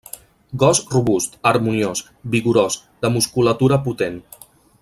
Gos 0.63 0.79
robust, 0.93 1.35
harmoniós, 1.51 2.03
vigorós, 2.37 2.81
de 3.05 3.15
musculatura 3.19 3.83
potent. 3.89 4.19